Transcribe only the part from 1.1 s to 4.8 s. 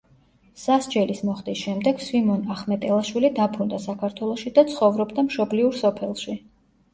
მოხდის შემდეგ სვიმონ ახმეტელაშვილი დაბრუნდა საქართველოში და